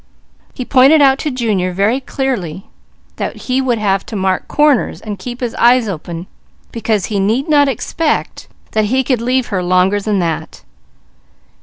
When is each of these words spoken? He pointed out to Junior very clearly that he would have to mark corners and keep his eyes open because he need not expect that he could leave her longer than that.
He 0.55 0.65
pointed 0.65 0.99
out 0.99 1.19
to 1.19 1.29
Junior 1.29 1.71
very 1.73 1.99
clearly 1.99 2.65
that 3.17 3.35
he 3.43 3.61
would 3.61 3.77
have 3.77 4.03
to 4.07 4.15
mark 4.15 4.47
corners 4.47 4.99
and 4.99 5.19
keep 5.19 5.41
his 5.41 5.53
eyes 5.53 5.87
open 5.87 6.25
because 6.71 7.05
he 7.05 7.19
need 7.19 7.47
not 7.47 7.67
expect 7.69 8.47
that 8.71 8.85
he 8.85 9.03
could 9.03 9.21
leave 9.21 9.49
her 9.53 9.61
longer 9.61 9.99
than 10.01 10.17
that. 10.17 10.63